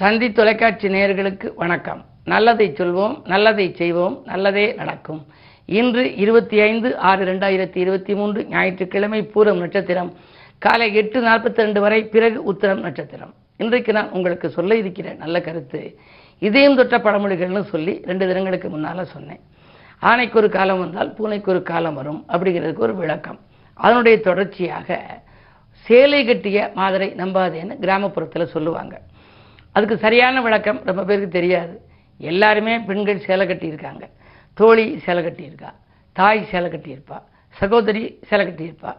[0.00, 2.04] தந்தி தொலைக்காட்சி நேயர்களுக்கு வணக்கம்.
[2.24, 5.26] நல்லதை சொல்வோம் நல்லதை செய்வோம் நல்லதே நடக்கும்.
[5.66, 10.10] இன்று இருபத்தி ஐந்து ஆறு ரெண்டாயிரத்தி இருபத்தி மூன்று ஞாயிற்றுக்கிழமை பூரம் நட்சத்திரம்.
[10.58, 13.34] காலை எட்டு நாற்பத்தி ரெண்டு வரை பிறகு உத்தரம் நட்சத்திரம்.
[13.56, 15.98] இன்றைக்கு நான் உங்களுக்கு சொல்ல இருக்கிற நல்ல கருத்து.
[16.38, 19.40] இதயம் தொட்ட பழமொழிகள்னு சொல்லி ரெண்டு தினங்களுக்கு முன்னால சொன்னேன்.
[19.98, 23.38] ஆணைக்கு ஒரு காலம் வந்தால் பூனைக்கு ஒரு காலம் வரும் அப்படிங்கிறதுக்கு ஒரு விளக்கம்.
[23.74, 25.00] அதனுடைய தொடர்ச்சியாக
[25.72, 29.00] சேலை கட்டிய மாதரை நம்பாதேன்னு கிராமப்புறத்தில் சொல்லுவாங்க.
[29.78, 31.74] அதுக்கு சரியான விளக்கம் ரொம்ப பேருக்கு தெரியாது.
[32.30, 34.04] எல்லாருமே பெண்கள் சேலை கட்டியிருக்காங்க.
[34.58, 35.70] தோழி சேலை கட்டியிருக்கா.
[36.16, 37.18] தாய் சேலை கட்டியிருப்பா.
[37.56, 38.92] சகோதரி சேலை கட்டியிருப்பா.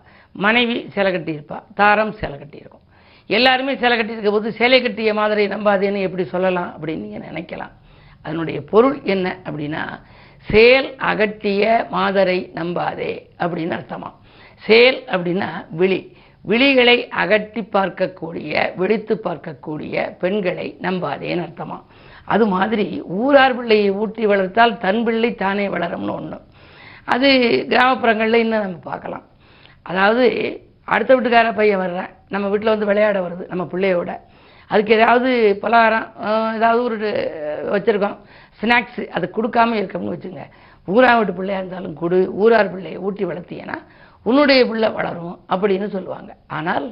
[0.46, 1.58] மனைவி சேலை கட்டியிருப்பா.
[1.80, 2.86] தாரம் சேலை கட்டியிருக்கும்.
[3.28, 7.74] எல்லாருமே சேலை கட்டியிருக்க போது சேலை கட்டிய மாதிரி நம்பாதேன்னு எப்படி சொல்லலாம் அப்படின்னு நீங்கள் நினைக்கலாம்.
[8.22, 9.84] அதனுடைய பொருள் என்ன அப்படின்னா
[10.48, 11.64] சேல் அகட்டிய
[11.96, 13.12] மாதரை நம்பாதே
[13.44, 14.10] அப்படின்னு அர்த்தமா.
[14.68, 15.50] சேல் அப்படின்னா
[15.82, 16.02] விழி.
[16.46, 21.78] விழிகளை அகட்டி பார்க்கக்கூடிய விழித்து பார்க்கக்கூடிய பெண்களை நம்பாதேன்னு அர்த்தமா?
[22.34, 22.86] அது மாதிரி
[23.22, 26.40] ஊரார் பிள்ளையை ஊட்டி வளர்த்தால் தன் பிள்ளை தானே வளரும்னு ஒன்று
[27.14, 27.30] அது
[27.72, 29.26] கிராமப்புறங்களில் இன்னும் நம்ம பார்க்கலாம்.
[29.92, 30.26] அதாவது
[30.94, 34.12] அடுத்த வீட்டுக்கார பையன் வர்றேன் நம்ம வீட்டில் வந்து விளையாட வருது நம்ம பிள்ளையோட.
[34.72, 35.30] அதுக்கு ஏதாவது
[35.62, 36.08] பலகாரம்
[36.58, 36.98] ஏதாவது ஒரு
[37.76, 38.18] வச்சுருக்கோம்.
[38.60, 40.44] ஸ்நாக்ஸு அது கொடுக்காம இருக்கோம்னு வச்சுங்க.
[40.88, 43.78] ஊரா வீட்டு பிள்ளையா இருந்தாலும் கொடு ஊரார் பிள்ளையை ஊட்டி வளர்த்தீங்கன்னா
[44.30, 46.32] உன்னுடைய பிள்ளை வளரும் அப்படின்னு சொல்லுவாங்க.
[46.58, 46.88] ஆனால்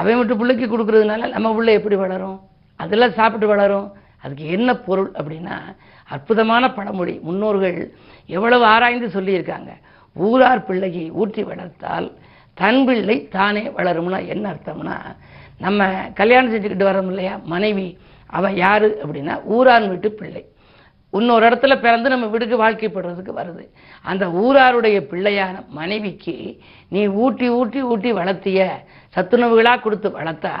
[0.00, 2.38] அவன் விட்டு பிள்ளைக்கு கொடுக்கறதுனால நம்ம பிள்ளை எப்படி வளரும்?
[2.80, 3.88] அதெல்லாம் சாப்பிட்டு வளரும்.
[4.24, 5.56] அதுக்கு என்ன பொருள் அப்படின்னா
[6.14, 7.14] அற்புதமான பழமொழி.
[7.26, 7.78] முன்னோர்கள்
[8.36, 9.72] எவ்வளவு ஆராய்ந்து சொல்லியிருக்காங்க.
[10.16, 12.08] ஊரார் பிள்ளையை ஊற்றி வளர்த்தால்
[12.60, 14.96] தன் பிள்ளை தானே வளரும்னா என்ன அர்த்தம்னா
[15.64, 15.88] நம்ம
[16.20, 17.34] கல்யாணம் செஞ்சுக்கிட்டு வரோம் இல்லையா?
[17.52, 17.88] மனைவி
[18.38, 20.42] அவன் யாரு அப்படின்னா ஊரான் வீட்டு பிள்ளை.
[21.20, 23.64] இன்னொரு இடத்துல பிறந்து நம்ம விடுக்கு வாழ்க்கைப்படுறதுக்கு வருது.
[24.04, 26.36] அந்த ஊராருடைய பிள்ளையான மனைவிக்கு
[26.88, 28.68] நீ ஊட்டி ஊட்டி ஊட்டி வளர்த்திய
[29.16, 30.54] சத்துணவுகளாக கொடுத்து வளர்த்தா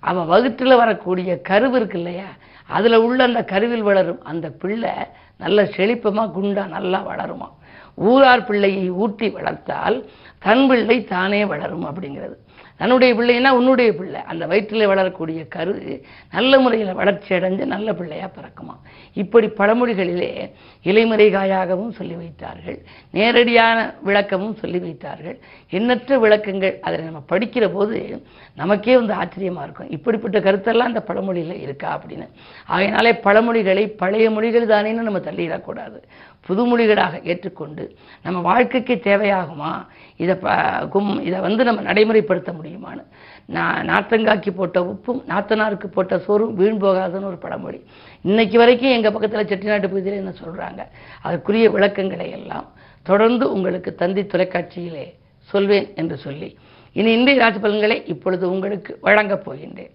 [0.00, 2.28] அவள் வகுற்றில் வரக்கூடிய கருவு இருக்கு இல்லையா?
[2.66, 4.94] அதில் உள்ள அந்த கருவில் வளரும் அந்த பிள்ளை
[5.36, 7.48] நல்ல செழிப்பமாக குண்டா நல்லா வளருமா?
[7.94, 9.96] ஊரார் பிள்ளையை ஊட்டி வளர்த்தால்
[10.38, 12.36] தன் பிள்ளை தானே வளரும் அப்படிங்கிறது.
[12.76, 14.20] தன்னுடைய பிள்ளைன்னா உன்னுடைய பிள்ளை.
[14.22, 18.76] அந்த வயிற்றில் வளரக்கூடிய கரு நல்ல முறையில் வளர்ச்சி அடைஞ்சு நல்ல பிள்ளையாக பிறக்குமா
[19.12, 20.52] இப்படி பழமொழிகளிலே
[20.84, 22.78] இலைமறைகாயாகவும் சொல்லி வைத்தார்கள்.
[23.10, 25.38] நேரடியான விளக்கமும் சொல்லி வைத்தார்கள்.
[25.70, 29.90] எண்ணற்ற விளக்கங்கள் அதை நம்ம படிக்கிற போது நமக்கே வந்து ஆச்சரியமா இருக்கும்.
[29.90, 32.28] இப்படிப்பட்ட கருத்தெல்லாம் அந்த பழமொழியில் இருக்கா அப்படின்னு.
[32.66, 36.00] ஆகையினாலே பழமொழிகளை பழைய மொழிகள் தானேன்னு நம்ம தள்ளிடக்கூடாது.
[36.48, 39.86] புதுமொழிகளாக ஏற்றுக்கொண்டு நம்ம வாழ்க்கைக்கு தேவையாகுமா?
[40.16, 40.54] இது ப
[40.88, 43.04] கும் இதை வந்து நம்ம நடைமுறைப்படுத்த முடியுமான்னு.
[43.46, 47.84] நான் நாத்தங்காக்கி போட்ட உப்பும் நாத்தனாருக்கு போட்ட சோறும் வீண் போகாதுன்னு ஒரு பழமொழி.
[48.22, 50.86] இன்னைக்கு வரைக்கும் எங்கள் பக்கத்தில் செட்டிநாட்டு பகுதியில் என்ன சொல்கிறாங்க
[51.22, 52.72] அதற்குரிய விளக்கங்களை எல்லாம்
[53.02, 56.58] தொடர்ந்து உங்களுக்கு தந்தி தொலைக்காட்சியிலே சொல்வேன் என்று சொல்லி.
[56.92, 59.94] இனி இந்திய ராசி பலன்களை இப்பொழுது உங்களுக்கு வழங்கப் போகின்றேன்.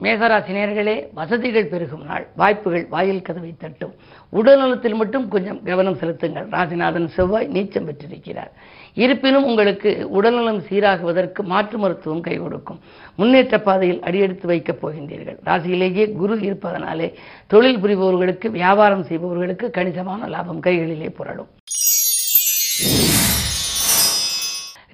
[0.00, 2.26] மேகராசினியர்களே வசதிகள் பெருகும் நாள்.
[2.36, 3.94] வாய்ப்புகள் வாயில் கதவை தட்டும்.
[4.32, 6.48] உடல்நலத்தில் மட்டும் கொஞ்சம் கவனம் செலுத்துங்கள்.
[6.48, 8.52] ராசிநாதன் செவ்வாய் நீச்சம் பெற்றிருக்கிறார்.
[8.94, 12.80] இருப்பினும் உங்களுக்கு உடல்நலம் சீராகுவதற்கு மாற்று மருத்துவம் கை கொடுக்கும்.
[13.16, 15.38] முன்னேற்ற பாதையில் அடியெடுத்து வைக்கப் போகின்றீர்கள்.
[15.44, 17.14] ராசியிலேயே குரு இருப்பதனாலே
[17.46, 21.46] தொழில் புரிபவர்களுக்கு வியாபாரம் செய்பவர்களுக்கு கணிசமான லாபம் கைகளிலே புரளும்.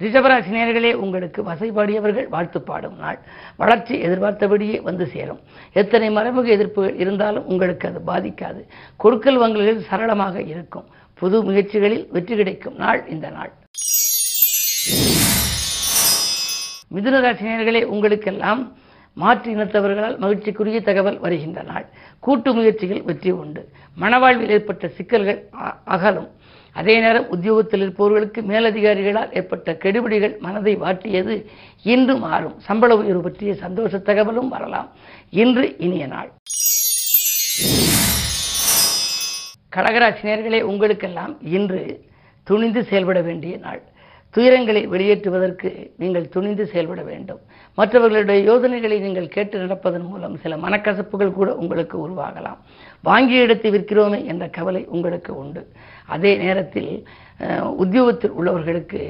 [0.01, 3.19] ரிஷபராசி நேர்களே உங்களுக்கு வசைபாடியவர்கள் வாழ்த்து பாடும் நாள்.
[3.55, 5.39] வளர்ச்சி எதிர்பார்த்தபடியே வந்து சேரும்.
[5.73, 8.67] எத்தனை மறைமுக எதிர்ப்புகள் இருந்தாலும் உங்களுக்கு அது பாதிக்காது.
[8.97, 10.83] கொடுக்கல் வாங்கல்கள் சரளமாக இருக்கும்.
[11.13, 13.51] புது முயற்சிகளில் வெற்றி கிடைக்கும் நாள் இந்த நாள்.
[16.95, 18.77] மிதுனராசினியர்களே உங்களுக்கெல்லாம்
[19.13, 21.85] மாற்று இனத்தவர்களால் மகிழ்ச்சிக்குரிய தகவல் வருகின்ற நாள்.
[22.19, 23.69] கூட்டு முயற்சிகள் வெற்றி உண்டு.
[24.01, 26.29] மனவாழ்வில் ஏற்பட்ட சிக்கல்கள் அ- அகலும்.
[26.79, 31.35] அதே நேரம் உத்தியோகத்தில் இருப்பவர்களுக்கு மேலதிகாரிகளால் ஏற்பட்ட கெடுபிடிகள் மனதை வாட்டியது
[31.93, 32.55] இன்று மாறும்.
[32.67, 34.89] சம்பள உயர்வு பற்றிய சந்தோஷ தகவலும் வரலாம்.
[35.43, 36.29] இன்று இனிய நாள்.
[39.75, 41.81] கடகராசினியர்களே உங்களுக்கெல்லாம் இன்று
[42.47, 43.81] துணிந்து செயல்பட வேண்டிய நாள்.
[44.35, 45.69] துயரங்களை வெளியேற்றுவதற்கு
[46.01, 47.39] நீங்கள் துணிந்து செயல்பட வேண்டும்.
[47.77, 52.59] மற்றவர்களுடைய யோசனைகளை நீங்கள் கேட்டு நடப்பதன் மூலம் சில மனக்கசப்புகள் கூட உங்களுக்கு உருவாகலாம்.
[53.01, 55.61] வாங்கி இடத்தை விற்கிறோமே என்ற கவலை உங்களுக்கு உண்டு.
[56.05, 56.91] அதே நேரத்தில்
[57.83, 59.01] உத்தியோகத்தில் உள்ளவர்களுக்கு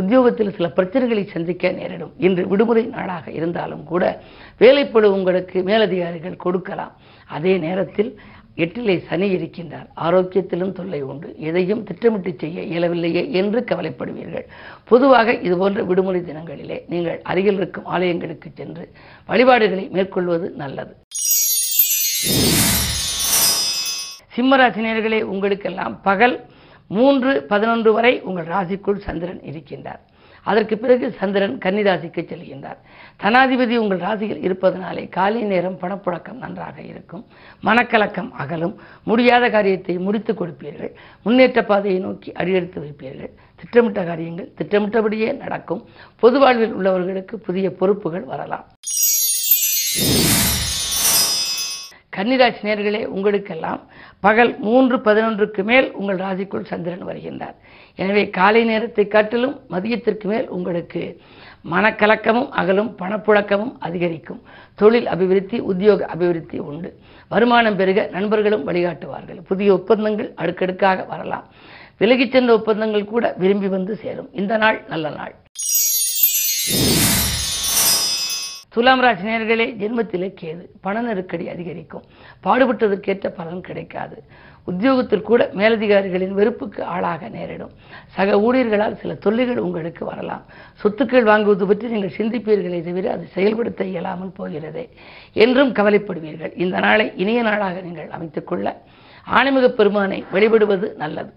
[0.00, 2.12] உத்தியோகத்தில் சில பிரச்சனைகளை சந்திக்க நேரிடும்.
[2.18, 4.04] இன்று விடுமுறை நாளாக இருந்தாலும் கூட
[4.58, 6.94] வேலைப்படு உங்களுக்கு மேலதிகாரிகள் கொடுக்கலாம்.
[7.26, 8.10] அதே நேரத்தில்
[8.56, 9.86] எட்டிலே சனி இருக்கின்றார்.
[10.06, 11.28] ஆரோக்கியத்திலும் தொல்லை உண்டு.
[11.38, 14.46] எதையும் திட்டமிட்டு செய்ய இயலவில்லையே என்று கவலைப்படுவீர்கள்.
[14.84, 18.88] பொதுவாக இதுபோன்ற விடுமுறை தினங்களிலே நீங்கள் அருகில் இருக்கும் ஆலயங்களுக்கு சென்று
[19.26, 20.94] வழிபாடுகளை மேற்கொள்வது நல்லது.
[24.36, 26.44] சிம்மராசினியர்களே உங்களுக்கெல்லாம் பகல்
[26.88, 30.00] மூன்று பதினொன்று வரை உங்கள் ராசிக்குள் சந்திரன் இருக்கின்றார்.
[30.44, 32.76] அதற்கு பிறகு சந்திரன் கன்னிராசிக்கு செல்கின்றார்.
[33.22, 37.26] தனாதிபதி உங்கள் ராசியில் இருப்பதனாலே காலை நேரம் பணப்புழக்கம் நன்றாக இருக்கும்.
[37.64, 38.76] மனக்கலக்கம் அகலும்.
[39.04, 40.92] முடியாத காரியத்தை முடித்து கொடுப்பீர்கள்.
[41.22, 43.30] முன்னேற்ற பாதையை நோக்கி அடியெடுத்து வைப்பீர்கள்.
[43.56, 45.84] திட்டமிட்ட காரியங்கள் திட்டமிட்டபடியே நடக்கும்.
[46.16, 48.64] பொது வாழ்வில் உள்ளவர்களுக்கு புதிய பொறுப்புகள் வரலாம்.
[52.16, 53.80] கன்னிராசி நேர்களே உங்களுக்கெல்லாம்
[54.20, 57.56] பகல் மூன்று பதினொன்றுக்கு மேல் உங்கள் ராசிக்குள் சந்திரன் வருகின்றார்.
[57.94, 61.20] எனவே காலை நேரத்தை காட்டிலும் மதியத்திற்கு மேல் உங்களுக்கு
[61.70, 64.40] மனக்கலக்கமும் அகலும் பணப்புழக்கமும் அதிகரிக்கும்.
[64.74, 66.90] தொழில் அபிவிருத்தி உத்தியோக அபிவிருத்தி உண்டு.
[67.28, 69.40] வருமானம் பெருக நண்பர்களும் வழிகாட்டுவார்கள்.
[69.50, 71.46] புதிய ஒப்பந்தங்கள் அடுக்கடுக்காக வரலாம்.
[71.98, 74.28] விலகிச் சென்ற ஒப்பந்தங்கள் கூட விரும்பி வந்து சேரும்.
[74.32, 75.34] இந்த நாள் நல்ல நாள்.
[78.74, 80.62] துலாம் ராசி நேர்களே ஜென்மத்திலே கேது.
[80.80, 82.04] பண நெருக்கடி அதிகரிக்கும்.
[82.44, 84.16] பாடுபட்டதற்கேற்ற பலன் கிடைக்காது.
[84.70, 87.72] உத்தியோகத்தில் கூட மேலதிகாரிகளின் வெறுப்புக்கு ஆளாக நேரிடும்.
[88.16, 90.44] சக ஊழியர்களால் சில தொல்லைகள் உங்களுக்கு வரலாம்.
[90.82, 94.86] சொத்துக்கள் வாங்குவது பற்றி நீங்கள் சிந்திப்பீர்களே தவிர அது செயல்படுத்த இயலாமல் போகிறதே
[95.44, 96.52] என்றும் கவலைப்படுவீர்கள்.
[96.56, 98.76] இந்த நாளை இனிய நாளாக நீங்கள் அமைத்துக்கொள்ள
[99.38, 101.32] ஆணிமிக பெருமானை வழிபடுவது நல்லது.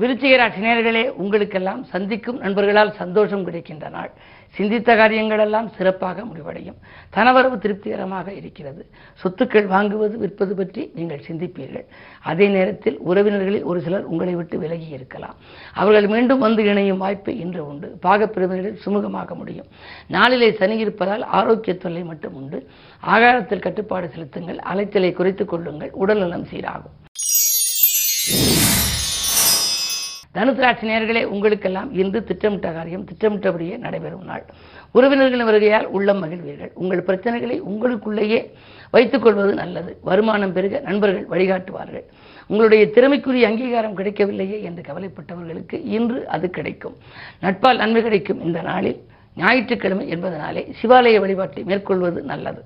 [0.00, 4.10] விருச்சிக ராசி உங்களுக்கெல்லாம் சந்திக்கும் நண்பர்களால் சந்தோஷம் கிடைக்கின்ற நாள்.
[4.50, 6.76] சிந்தித்த காரியங்களெல்லாம் சிறப்பாக முடிவடையும்.
[7.14, 8.86] தனவரவு திருப்திகரமாக இருக்கிறது.
[9.22, 11.84] சொத்துக்கள் வாங்குவது விற்பது பற்றி நீங்கள் சிந்திப்பீர்கள்.
[12.22, 15.36] அதே நேரத்தில் உறவினர்களில் ஒரு சிலர் உங்களை விட்டு விலகி இருக்கலாம்.
[15.74, 17.98] அவர்கள் மீண்டும் வந்து இணையும் வாய்ப்பு இன்று உண்டு.
[18.02, 19.66] பாகப்பிரிவினரில் சுமூகமாக முடியும்.
[20.08, 22.68] நாளிலே சனி இருப்பதால் ஆரோக்கிய தொல்லை மட்டும் உண்டு.
[23.00, 24.56] ஆகாரத்தில் கட்டுப்பாடு செலுத்துங்கள்.
[24.56, 25.90] அலைச்சலை குறைத்துக் கொள்ளுங்கள்.
[25.90, 27.03] உடல்நலம் சீராகும்.
[30.34, 34.44] தனுசு நேர்களே உங்களுக்கெல்லாம் இன்று திட்டமிட்ட காரியம் திட்டமிட்டபடியே நடைபெறும் நாள்.
[34.94, 36.70] உறவினர்களின் வருகையால் உள்ளம் மகிழ்வீர்கள்.
[36.74, 38.50] உங்கள் பிரச்சனைகளை உங்களுக்குள்ளேயே
[38.90, 39.98] வைத்துக் கொள்வது நல்லது.
[40.00, 42.04] வருமானம் பெருக நண்பர்கள் வழிகாட்டுவார்கள்.
[42.46, 46.96] உங்களுடைய திறமைக்குரிய அங்கீகாரம் கிடைக்கவில்லையே என்று கவலைப்பட்டவர்களுக்கு இன்று அது கிடைக்கும்.
[47.40, 49.00] நட்பால் நன்மை கிடைக்கும் இந்த நாளில்.
[49.36, 52.62] ஞாயிற்றுக்கிழமை என்பதனாலே சிவாலய வழிபாட்டை மேற்கொள்வது நல்லது.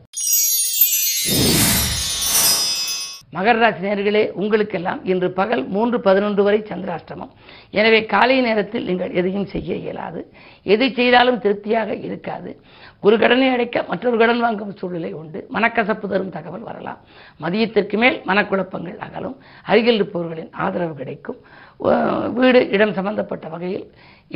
[3.33, 7.33] மகர ராசி நேர்களே உங்களுக்கெல்லாம் இன்று பகல் மூன்று பதினொன்று வரை சந்திராஷ்டமம்.
[7.71, 10.21] எனவே காலை நேரத்தில் நீங்கள் எதையும் செய்ய இயலாது.
[10.75, 12.51] எதை செய்தாலும் திருப்தியாக இருக்காது.
[13.07, 15.41] ஒரு கடனை அடைக்க மற்றொரு கடன் வாங்கும் சூழ்நிலை உண்டு.
[15.57, 17.01] மனக்கசப்பு தரும் தகவல் வரலாம்.
[17.45, 19.37] மதியத்திற்கு மேல் மனக்குழப்பங்கள் அகலும்.
[19.71, 21.39] அருகில் இருப்பவர்களின் ஆதரவு கிடைக்கும்.
[22.39, 23.87] வீடு இடம் சம்பந்தப்பட்ட வகையில்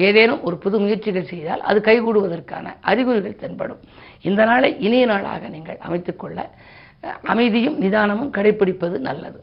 [0.08, 3.80] ஏதேனும் ஒரு புது முயற்சிகள் செய்தால் அது கைகூடுவதற்கான அறிகுறிகள் தென்படும்.
[4.28, 6.38] இந்த நாளை இனிய நாளாக நீங்கள் அமைத்துக்கொள்ள
[7.32, 9.40] அமைதியும் நிதானமும் கடைபிடிப்பது நல்லது.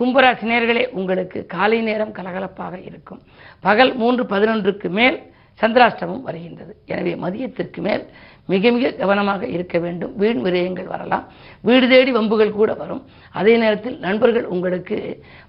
[0.00, 3.20] கும்பராசி நேர்களே உங்களுக்கு காலை நேரம் கலகலப்பாக இருக்கும்.
[3.60, 5.18] பகல் மூன்று பதினொன்றுக்கு மேல்
[5.60, 6.72] சந்திராஷ்டமம் வருகின்றது.
[6.92, 8.04] எனவே மதியத்திற்கு மேல்
[8.52, 10.12] மிக மிக கவனமாக இருக்க வேண்டும்.
[10.20, 11.24] வீண் விரயங்கள் வரலாம்.
[11.60, 13.02] வீடு தேடி வம்புகள் கூட வரும்.
[13.40, 14.96] அதே நேரத்தில் நண்பர்கள் உங்களுக்கு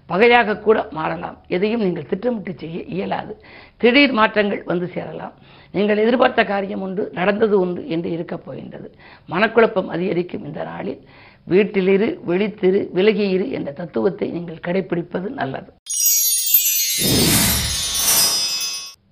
[0.06, 1.38] பகையாக கூட மாறலாம்.
[1.48, 3.33] எதையும் நீங்கள் திட்டமிட்டு செய்ய இயலாது.
[3.77, 5.33] திடீர் மாற்றங்கள் வந்து சேரலாம்.
[5.71, 8.88] நீங்கள் எதிர்பார்த்த காரியம் ஒன்று நடந்தது ஒன்று என்று இருக்கப் போகின்றது
[9.30, 11.01] மனக்குழப்பம் அதிகரிக்கும் இந்த நாளில்.
[11.48, 15.72] வீட்டிலிரு வெளித்திரு விலகியிரு என்ற தத்துவத்தை நீங்கள் கடைபிடிப்பது நல்லது.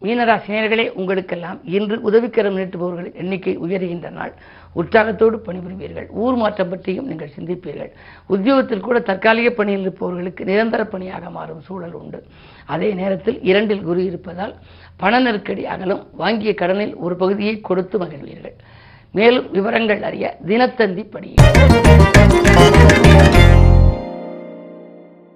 [0.03, 4.33] மீனராசினியர்களே உங்களுக்கெல்லாம் இன்று உதவிக்கரம் நீட்டுபவர்களின் எண்ணிக்கை உயர்கின்ற நாள்.
[4.73, 6.07] உற்சாகத்தோடு பணிபுரிவீர்கள்.
[6.11, 7.91] ஊர் மாற்றம் பற்றியும் நீங்கள் சிந்திப்பீர்கள்.
[8.27, 12.23] உத்தியோகத்தில் கூட தற்காலிக பணியில் இருப்பவர்களுக்கு நிரந்தர பணியாக மாறும் சூழல் உண்டு.
[12.65, 14.55] அதே நேரத்தில் இரண்டில் குரு இருப்பதால்
[14.97, 16.07] பண நெருக்கடி அகலும்.
[16.11, 18.57] வாங்கிய கடனில் ஒரு பகுதியை கொடுத்து மகிழ்வீர்கள்.
[19.17, 21.57] மேலும் விவரங்கள் அறிய தினத்தந்தி படியுங்கள்.